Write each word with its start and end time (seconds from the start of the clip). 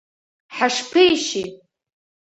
Ҳашԥеишьи! 0.55 1.47